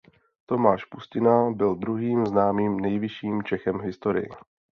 Tomáš 0.45 0.85
Pustina 0.85 1.49
byl 1.51 1.75
druhým 1.75 2.25
známým 2.25 2.79
nejvyšším 2.79 3.43
Čechem 3.43 3.77
v 3.77 3.81
historii. 3.83 4.29